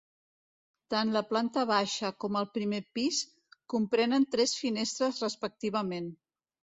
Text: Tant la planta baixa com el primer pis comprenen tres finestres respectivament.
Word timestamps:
Tant 0.93 1.09
la 1.15 1.21
planta 1.33 1.65
baixa 1.71 2.09
com 2.23 2.39
el 2.41 2.47
primer 2.55 2.79
pis 2.99 3.19
comprenen 3.73 4.25
tres 4.37 4.55
finestres 4.61 5.21
respectivament. 5.25 6.09